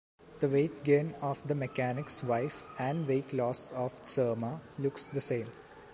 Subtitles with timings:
[0.39, 5.51] The weight gain of the mechanic's wife and weight loss of Tsermaa looks the same.